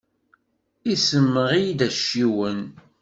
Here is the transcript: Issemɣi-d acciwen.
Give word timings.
Issemɣi-d 0.91 1.79
acciwen. 1.87 2.61